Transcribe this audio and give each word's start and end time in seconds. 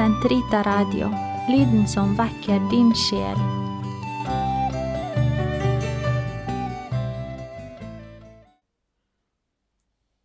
Sentrita 0.00 0.62
Radio, 0.62 1.08
lyden 1.48 1.88
som 1.88 2.16
vekker 2.16 2.70
din 2.70 2.94
sjel. 2.96 3.36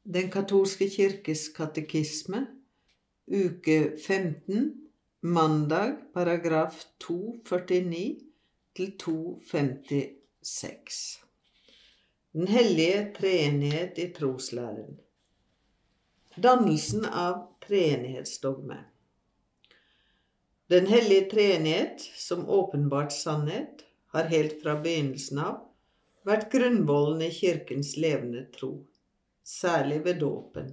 Den 0.08 0.32
katolske 0.32 0.88
kirkes 0.88 1.50
katekisme, 1.58 2.48
uke 3.28 4.00
15, 4.00 4.88
mandag, 5.20 5.96
paragraf 6.14 6.86
249 7.04 8.20
til 8.80 8.98
256. 8.98 11.20
Den 12.32 12.48
hellige 12.48 13.12
treenighet 13.20 14.00
i 14.00 14.14
troslæren. 14.16 15.00
Dannelsen 16.40 17.06
av 17.12 17.60
treenighetsdogme. 17.68 18.95
Den 20.70 20.88
hellige 20.88 21.30
treenighet, 21.30 22.02
som 22.16 22.50
åpenbart 22.50 23.12
sannhet, 23.14 23.84
har 24.08 24.24
helt 24.32 24.62
fra 24.64 24.74
begynnelsen 24.82 25.38
av 25.38 25.60
vært 26.26 26.48
grunnvollen 26.50 27.22
i 27.22 27.30
Kirkens 27.30 27.92
levende 28.02 28.48
tro, 28.56 28.72
særlig 29.46 30.00
ved 30.08 30.24
dåpen. 30.24 30.72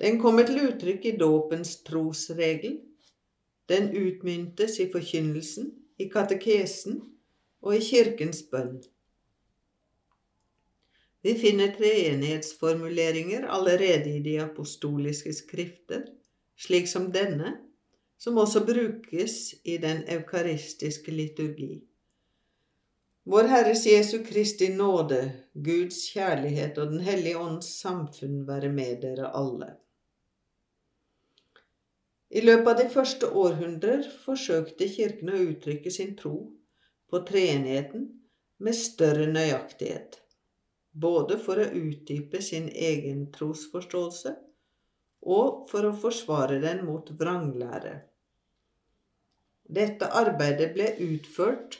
Den 0.00 0.16
kommer 0.22 0.48
til 0.48 0.62
uttrykk 0.70 1.04
i 1.10 1.12
dåpens 1.20 1.76
trosregel. 1.84 2.78
Den 3.68 3.90
utmyntes 3.92 4.78
i 4.80 4.88
forkynnelsen, 4.92 5.68
i 6.00 6.08
katekesen 6.08 7.02
og 7.60 7.76
i 7.76 7.84
Kirkens 7.84 8.42
bønn. 8.48 8.80
Vi 11.24 11.36
finner 11.40 11.76
treenighetsformuleringer 11.76 13.44
allerede 13.48 14.16
i 14.16 14.24
de 14.24 14.38
apostoliske 14.40 15.36
skrifter, 15.36 16.08
slik 16.56 16.88
som 16.88 17.12
denne, 17.12 17.54
som 18.18 18.38
også 18.38 18.64
brukes 18.66 19.54
i 19.64 19.78
den 19.78 20.04
eukaristiske 20.08 21.12
liturgi. 21.12 21.82
Vår 23.24 23.48
Herres 23.48 23.86
Jesu 23.86 24.18
Kristi 24.24 24.68
nåde, 24.68 25.20
Guds 25.54 26.02
kjærlighet 26.12 26.78
og 26.78 26.92
Den 26.92 27.00
hellige 27.00 27.38
ånds 27.40 27.70
samfunn 27.80 28.42
være 28.48 28.68
med 28.72 29.00
dere 29.00 29.30
alle. 29.36 29.70
I 32.34 32.42
løpet 32.44 32.68
av 32.68 32.80
de 32.82 32.88
første 32.90 33.30
århundrer 33.30 34.04
forsøkte 34.24 34.88
Kirken 34.90 35.30
å 35.32 35.40
uttrykke 35.46 35.90
sin 35.94 36.12
tro 36.18 36.34
på 37.10 37.20
treenigheten 37.28 38.08
med 38.58 38.76
større 38.76 39.28
nøyaktighet, 39.30 40.18
både 40.92 41.38
for 41.40 41.62
å 41.62 41.68
utdype 41.70 42.42
sin 42.42 42.68
egen 42.68 43.28
trosforståelse 43.32 44.34
og 45.24 45.64
for 45.70 45.88
å 45.88 45.94
forsvare 45.96 46.60
den 46.62 46.84
mot 46.86 47.08
vranglære. 47.18 47.94
Dette 49.64 50.10
arbeidet 50.12 50.74
ble 50.74 50.90
utført 51.00 51.78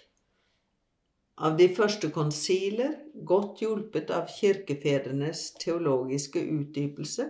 av 1.36 1.58
de 1.58 1.66
første 1.76 2.08
konsiler, 2.14 2.94
godt 3.26 3.60
hjulpet 3.60 4.10
av 4.14 4.30
kirkefedrenes 4.32 5.50
teologiske 5.60 6.40
utdypelse 6.40 7.28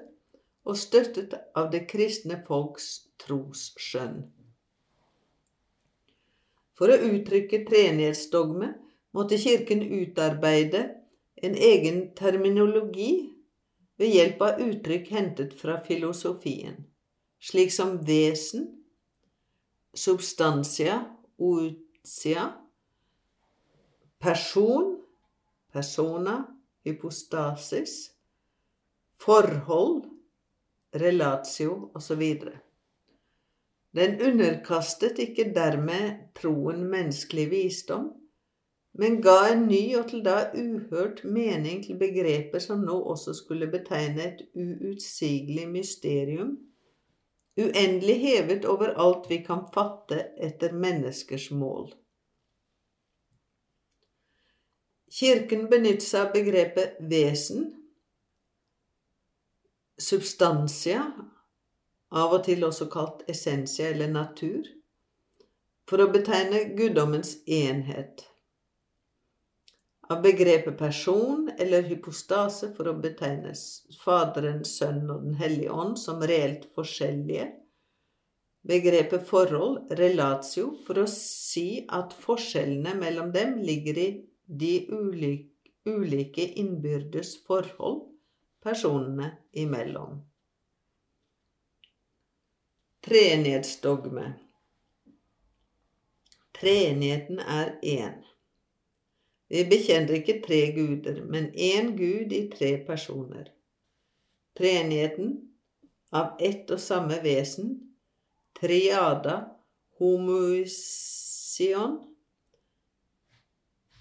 og 0.65 0.79
støttet 0.79 1.35
av 1.57 1.71
det 1.73 1.85
kristne 1.91 2.39
folks 2.47 3.09
trosskjønn. 3.25 4.23
For 6.75 6.91
å 6.91 6.99
uttrykke 7.11 7.63
treenighetsdogme 7.69 8.73
måtte 9.15 9.39
Kirken 9.39 9.83
utarbeide 9.83 10.89
en 11.45 11.55
egen 11.55 12.09
terminologi 12.19 13.34
ved 14.05 14.13
hjelp 14.13 14.43
av 14.45 14.59
uttrykk 14.61 15.07
hentet 15.15 15.53
fra 15.57 15.79
filosofien, 15.81 16.77
slik 17.41 17.71
som 17.73 17.97
vesen, 18.05 18.67
substantia, 19.97 20.99
outia, 21.41 22.51
person, 24.21 24.99
persona, 25.73 26.37
hypostasis, 26.85 27.95
forhold, 29.25 30.05
relatio 30.93 31.89
osv. 31.97 32.27
Den 33.97 34.21
underkastet 34.21 35.23
ikke 35.23 35.49
dermed 35.57 36.29
troen 36.37 36.85
menneskelig 36.93 37.49
visdom, 37.55 38.11
men 38.99 39.19
ga 39.23 39.39
en 39.51 39.65
ny 39.67 39.83
og 39.99 40.07
til 40.11 40.23
da 40.23 40.37
uhørt 40.55 41.25
mening 41.27 41.83
til 41.83 41.99
begrepet 41.99 42.63
som 42.63 42.85
nå 42.87 42.95
også 43.15 43.35
skulle 43.35 43.67
betegne 43.71 44.29
et 44.29 44.45
uutsigelig 44.55 45.67
mysterium, 45.69 46.53
uendelig 47.59 48.19
hevet 48.23 48.65
over 48.71 48.95
alt 49.03 49.27
vi 49.31 49.41
kan 49.47 49.65
fatte 49.75 50.21
etter 50.39 50.73
menneskers 50.73 51.51
mål. 51.51 51.91
Kirken 55.15 55.69
benytter 55.71 56.07
seg 56.07 56.27
av 56.27 56.33
begrepet 56.35 56.99
vesen, 57.11 57.69
substansia 59.99 61.05
av 62.15 62.35
og 62.35 62.45
til 62.47 62.63
også 62.67 62.87
kalt 62.91 63.23
essensia 63.31 63.91
eller 63.91 64.11
natur, 64.11 64.67
for 65.91 66.03
å 66.03 66.11
betegne 66.15 66.65
guddommens 66.79 67.37
enhet. 67.47 68.27
Av 70.09 70.23
begrepet 70.23 70.79
person 70.79 71.51
eller 71.59 71.83
hypostase 71.89 72.71
for 72.77 72.91
å 72.91 72.97
betegne 73.01 73.55
Faderen, 74.03 74.65
Sønnen 74.69 75.13
og 75.15 75.23
Den 75.25 75.39
hellige 75.41 75.73
ånd 75.73 75.97
som 76.01 76.21
reelt 76.21 76.67
forskjellige. 76.77 77.47
Begrepet 78.65 79.25
forhold, 79.29 79.93
relatio, 79.97 80.71
for 80.87 81.03
å 81.03 81.07
si 81.11 81.85
at 81.93 82.13
forskjellene 82.17 82.95
mellom 83.01 83.33
dem 83.33 83.59
ligger 83.65 84.01
i 84.01 84.09
de 84.45 84.75
ulike 85.85 86.47
innbyrdes 86.61 87.37
forhold 87.49 88.07
personene 88.65 89.31
imellom. 89.53 90.23
Treenighetsdogme. 93.05 94.31
Treenigheten 96.57 97.41
er 97.41 97.75
én. 97.83 98.23
Vi 99.55 99.63
bekjenner 99.71 100.17
ikke 100.19 100.41
tre 100.43 100.73
guder, 100.75 101.21
men 101.31 101.53
én 101.55 101.93
Gud 101.95 102.33
i 102.35 102.49
tre 102.51 102.73
personer. 102.87 103.53
Treenigheten 104.59 105.29
av 106.11 106.41
ett 106.43 106.71
og 106.75 106.81
samme 106.83 107.21
vesen, 107.23 107.69
triada 108.59 109.37
homoision. 110.01 111.95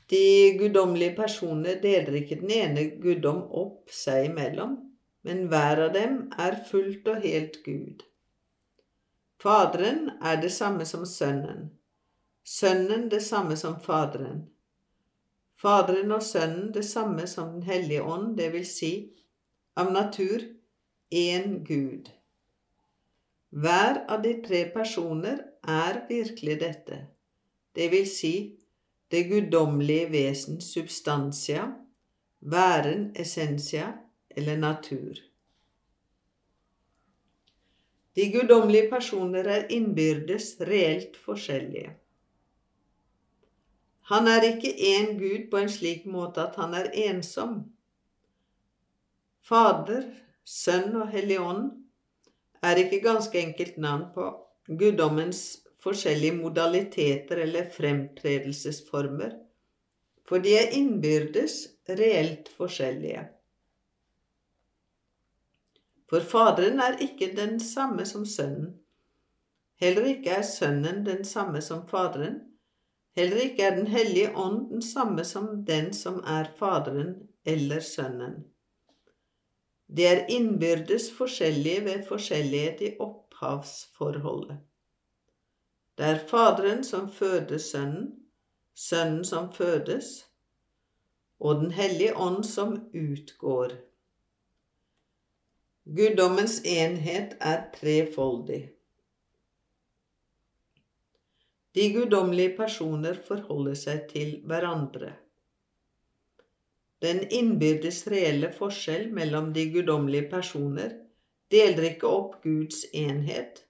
De 0.10 0.58
guddommelige 0.58 1.14
personer 1.20 1.78
deler 1.84 2.18
ikke 2.24 2.40
den 2.42 2.54
ene 2.56 2.88
guddom 3.04 3.44
opp 3.54 3.94
seg 3.94 4.32
imellom, 4.32 4.74
men 5.22 5.46
hver 5.54 5.84
av 5.86 5.94
dem 5.94 6.18
er 6.48 6.58
fullt 6.72 7.06
og 7.14 7.22
helt 7.28 7.62
Gud. 7.68 8.02
Faderen 9.38 10.10
er 10.18 10.42
det 10.42 10.50
samme 10.58 10.90
som 10.90 11.06
Sønnen, 11.06 11.70
Sønnen 12.42 13.06
det 13.14 13.22
samme 13.22 13.54
som 13.60 13.78
Faderen, 13.86 14.48
Faderen 15.64 16.12
og 16.12 16.24
Sønnen 16.28 16.74
det 16.76 16.84
samme 16.84 17.24
som 17.28 17.54
Den 17.54 17.64
hellige 17.64 18.04
ånd, 18.04 18.34
det 18.38 18.50
vil 18.52 18.66
si, 18.68 18.92
av 19.80 19.94
natur, 19.96 20.44
én 21.12 21.64
Gud. 21.64 22.10
Hver 23.50 24.02
av 24.12 24.26
de 24.26 24.34
tre 24.44 24.66
personer 24.74 25.40
er 25.64 26.02
virkelig 26.10 26.60
dette, 26.60 27.00
det 27.76 27.88
vil 27.94 28.10
si 28.10 28.34
det 29.14 29.24
guddommelige 29.30 30.10
vesen 30.12 30.60
substantia, 30.62 31.70
væren 32.42 33.12
essensia 33.16 33.94
eller 34.36 34.58
natur. 34.58 35.22
De 38.16 38.32
guddommelige 38.36 38.90
personer 38.90 39.48
er 39.48 39.70
innbyrdes 39.72 40.58
reelt 40.60 41.16
forskjellige. 41.18 41.94
Han 44.12 44.28
er 44.28 44.44
ikke 44.50 44.74
én 44.74 45.14
Gud 45.20 45.50
på 45.52 45.62
en 45.64 45.72
slik 45.72 46.06
måte 46.06 46.44
at 46.44 46.58
han 46.60 46.76
er 46.76 46.92
ensom. 47.06 47.62
Fader, 49.44 50.04
Sønn 50.44 50.96
og 51.00 51.08
Hellig 51.12 51.40
er 52.64 52.80
ikke 52.80 53.04
ganske 53.04 53.40
enkelt 53.40 53.78
navn 53.78 54.10
på 54.16 54.28
guddommens 54.68 55.64
forskjellige 55.84 56.36
modaliteter 56.36 57.44
eller 57.44 57.70
fremtredelsesformer, 57.72 59.36
for 60.28 60.44
de 60.44 60.56
er 60.56 60.76
innbyrdes 60.76 61.58
reelt 61.90 62.52
forskjellige. 62.58 63.26
For 66.12 66.24
Faderen 66.24 66.80
er 66.80 67.00
ikke 67.02 67.34
den 67.36 67.60
samme 67.60 68.06
som 68.06 68.26
Sønnen. 68.26 68.76
Heller 69.82 70.06
ikke 70.14 70.38
er 70.38 70.44
Sønnen 70.48 71.06
den 71.06 71.24
samme 71.26 71.62
som 71.62 71.88
Faderen. 71.88 72.53
Heller 73.16 73.38
ikke 73.38 73.64
er 73.64 73.76
Den 73.76 73.88
hellige 73.88 74.36
ånd 74.36 74.70
den 74.70 74.82
samme 74.82 75.26
som 75.26 75.66
den 75.66 75.94
som 75.94 76.24
er 76.26 76.50
Faderen 76.58 77.14
eller 77.46 77.80
Sønnen. 77.80 78.44
Det 79.88 80.08
er 80.08 80.26
innbyrdes 80.34 81.12
forskjellige 81.14 81.86
ved 81.86 82.06
forskjellighet 82.08 82.82
i 82.82 82.92
opphavsforholdet. 83.00 84.58
Det 85.98 86.06
er 86.06 86.28
Faderen 86.28 86.84
som 86.84 87.12
føder 87.12 87.58
Sønnen, 87.58 88.14
Sønnen 88.74 89.26
som 89.26 89.52
fødes, 89.54 90.26
og 91.40 91.56
Den 91.56 91.72
hellige 91.72 92.18
ånd 92.18 92.44
som 92.44 92.90
utgår. 92.94 93.76
Guddommens 95.86 96.62
enhet 96.66 97.38
er 97.42 97.66
trefoldig. 97.76 98.70
De 101.74 101.90
guddommelige 101.94 102.54
personer 102.58 103.18
forholder 103.28 103.78
seg 103.78 104.08
til 104.12 104.36
hverandre. 104.46 105.16
Den 107.02 107.24
innbyrdes 107.34 108.04
reelle 108.08 108.52
forskjell 108.54 109.10
mellom 109.12 109.50
de 109.56 109.66
guddommelige 109.74 110.30
personer 110.32 110.94
deler 111.52 111.90
ikke 111.90 112.08
opp 112.08 112.38
Guds 112.46 112.86
enhet, 112.94 113.64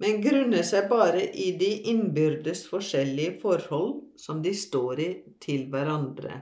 men 0.00 0.22
grunner 0.24 0.64
seg 0.66 0.88
bare 0.90 1.22
i 1.28 1.52
de 1.60 1.68
innbyrdes 1.92 2.64
forskjellige 2.70 3.36
forhold 3.42 4.00
som 4.18 4.42
de 4.42 4.54
står 4.56 5.04
i 5.04 5.08
til 5.42 5.68
hverandre. 5.72 6.40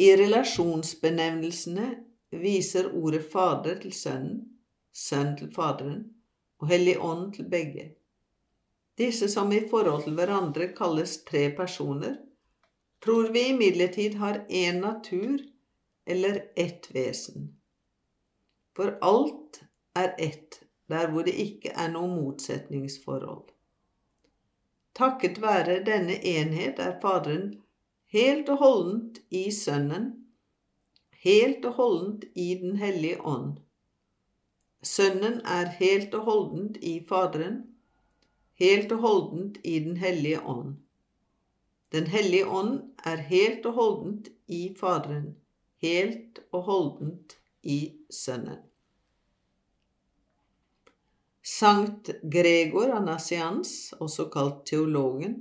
I 0.00 0.08
relasjonsbenevnelsene 0.16 1.90
viser 2.40 2.88
ordet 2.96 3.26
Fader 3.28 3.80
til 3.82 3.92
Sønnen, 3.92 4.46
Sønn 4.90 5.36
til 5.38 5.50
Faderen 5.54 6.06
og 6.58 6.70
Hellig 6.72 6.96
Ånd 6.98 7.34
til 7.36 7.46
begge. 7.50 7.90
Disse 9.00 9.28
som 9.32 9.52
i 9.52 9.62
forhold 9.68 10.04
til 10.04 10.16
hverandre 10.18 10.66
kalles 10.76 11.22
tre 11.24 11.46
personer, 11.56 12.18
tror 13.04 13.30
vi 13.32 13.46
imidlertid 13.54 14.18
har 14.20 14.42
én 14.48 14.82
natur 14.82 15.40
eller 16.04 16.42
ett 16.56 16.90
vesen. 16.94 17.54
For 18.76 18.98
alt 19.00 19.62
er 19.96 20.12
ett 20.18 20.60
der 20.90 21.08
hvor 21.08 21.24
det 21.24 21.36
ikke 21.38 21.72
er 21.72 21.88
noe 21.94 22.10
motsetningsforhold. 22.12 23.48
Takket 25.00 25.40
være 25.40 25.80
denne 25.86 26.18
enhet 26.26 26.82
er 26.82 26.98
Faderen 27.00 27.54
helt 28.12 28.48
og 28.52 28.60
holdent 28.60 29.20
i 29.30 29.46
Sønnen, 29.54 30.10
helt 31.24 31.64
og 31.64 31.78
holdent 31.78 32.24
i 32.34 32.54
Den 32.60 32.76
hellige 32.76 33.20
ånd. 33.22 33.60
Sønnen 34.82 35.40
er 35.44 35.72
helt 35.78 36.14
og 36.14 36.26
holdent 36.28 36.76
i 36.82 36.98
Faderen, 37.08 37.69
helt 38.60 38.92
og 38.92 39.04
holdent 39.04 39.58
i 39.64 39.78
Den 39.80 39.96
hellige 39.96 40.40
ånd. 40.40 40.76
Den 41.92 42.06
hellige 42.06 42.46
ånd 42.46 42.80
er 43.04 43.22
helt 43.30 43.66
og 43.66 43.72
holdent 43.72 44.28
i 44.46 44.74
Faderen, 44.78 45.36
helt 45.82 46.38
og 46.52 46.62
holdent 46.68 47.38
i 47.62 47.80
Sønnen. 48.10 48.60
Sankt 51.42 52.10
Gregor 52.22 52.92
Anasians, 52.94 53.94
også 53.98 54.28
kalt 54.30 54.66
teologen, 54.68 55.40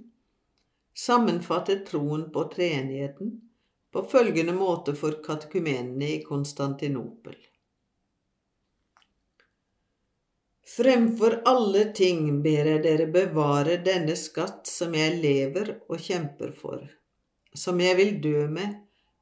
sammenfattet 0.95 1.85
troen 1.91 2.29
på 2.33 2.47
treenigheten 2.55 3.35
på 3.91 4.03
følgende 4.09 4.55
måte 4.55 4.95
for 4.97 5.19
katekumenene 5.25 6.09
i 6.15 6.23
Konstantinopel. 6.23 7.37
Fremfor 10.69 11.41
alle 11.45 11.83
ting 11.97 12.41
ber 12.43 12.67
jeg 12.69 12.81
dere 12.83 13.07
bevare 13.09 13.79
denne 13.85 14.13
skatt 14.19 14.69
som 14.69 14.93
jeg 14.93 15.15
lever 15.23 15.71
og 15.89 15.97
kjemper 15.97 16.51
for, 16.53 16.83
som 17.57 17.81
jeg 17.81 17.97
vil 17.97 18.11
dø 18.21 18.43
med, 18.53 18.75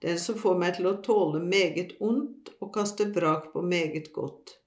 den 0.04 0.20
som 0.20 0.36
får 0.42 0.60
meg 0.60 0.76
til 0.76 0.90
å 0.92 0.98
tåle 1.06 1.40
meget 1.40 1.96
ondt 2.04 2.52
og 2.60 2.74
kaste 2.76 3.08
vrak 3.16 3.48
på 3.54 3.64
meget 3.64 4.12
godt, 4.18 4.58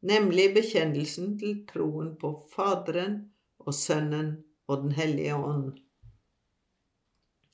nemlig 0.00 0.48
bekjennelsen 0.56 1.36
til 1.42 1.60
troen 1.68 2.14
på 2.22 2.32
Faderen 2.54 3.20
og 3.60 3.76
Sønnen 3.76 4.32
og 4.72 4.86
Den 4.86 4.96
hellige 4.96 5.36
ånd. 5.36 5.72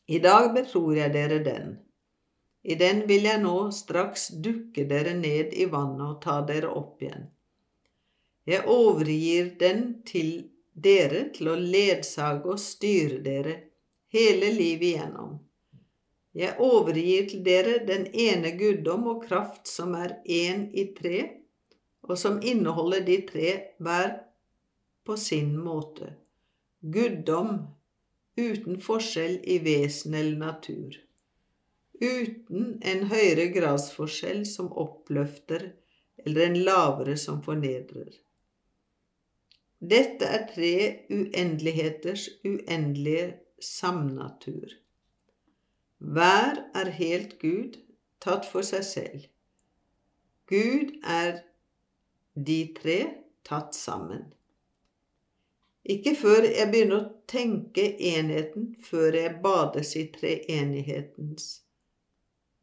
I 0.06 0.22
dag 0.22 0.52
betror 0.54 0.92
jeg 0.94 1.10
dere 1.18 1.42
den. 1.42 1.80
I 2.62 2.78
den 2.78 3.08
vil 3.10 3.26
jeg 3.26 3.42
nå 3.42 3.72
straks 3.74 4.30
dukke 4.42 4.86
dere 4.86 5.18
ned 5.18 5.50
i 5.54 5.66
vannet 5.72 6.06
og 6.12 6.20
ta 6.22 6.44
dere 6.46 6.70
opp 6.70 7.02
igjen. 7.02 7.32
Jeg 8.46 8.62
overgir 8.70 9.56
den 9.58 10.02
til 10.06 10.50
dere 10.72 11.24
til 11.34 11.50
å 11.50 11.56
ledsage 11.58 12.46
og 12.52 12.60
styre 12.62 13.18
dere 13.24 13.56
hele 14.14 14.52
livet 14.54 14.92
igjennom. 14.92 15.32
Jeg 16.36 16.54
overgir 16.60 17.26
til 17.30 17.42
dere 17.46 17.78
den 17.88 18.04
ene 18.12 18.52
guddom 18.58 19.08
og 19.12 19.24
kraft 19.24 19.66
som 19.70 19.94
er 19.98 20.18
én 20.28 20.66
i 20.76 20.84
tre, 20.98 21.22
og 22.06 22.18
som 22.20 22.36
inneholder 22.38 23.02
de 23.06 23.16
tre 23.26 23.54
hver 23.82 24.12
på 25.06 25.16
sin 25.18 25.56
måte. 25.58 26.12
Guddom 26.80 27.64
uten 28.36 28.78
forskjell 28.84 29.40
i 29.42 29.58
vesen 29.64 30.14
eller 30.14 30.36
natur. 30.38 31.00
Uten 31.96 32.76
en 32.84 33.06
høyere 33.08 33.48
gradsforskjell 33.56 34.44
som 34.46 34.68
oppløfter 34.70 35.70
eller 36.26 36.46
en 36.50 36.60
lavere 36.68 37.16
som 37.16 37.40
fornedrer. 37.42 38.12
Dette 39.86 40.26
er 40.26 40.46
tre 40.50 40.76
uendeligheters 41.12 42.28
uendelige 42.44 43.26
samnatur. 43.62 44.72
Hver 45.98 46.62
er 46.74 46.88
helt 46.96 47.36
Gud, 47.42 47.76
tatt 48.20 48.48
for 48.50 48.66
seg 48.66 48.86
selv. 48.88 49.26
Gud 50.50 50.96
er 51.02 51.42
de 52.34 52.56
tre 52.78 52.96
tatt 53.46 53.76
sammen. 53.78 54.24
Ikke 55.86 56.16
før 56.18 56.48
jeg 56.48 56.70
begynner 56.72 56.98
å 56.98 57.10
tenke 57.30 57.84
enheten, 58.10 58.72
før 58.82 59.20
jeg 59.20 59.36
bades 59.44 59.92
i 60.00 60.02
treenighetens, 60.16 61.44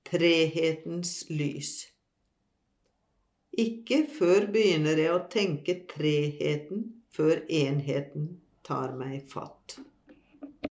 trehetens 0.10 1.14
lys. 1.32 1.72
Ikke 3.64 4.02
før 4.18 4.50
begynner 4.52 5.00
jeg 5.00 5.14
å 5.14 5.24
tenke 5.32 5.78
treheten 5.94 6.84
før 7.14 7.44
enheten 7.50 8.30
tar 8.66 8.96
meg 8.98 9.28
fatt. 9.30 9.78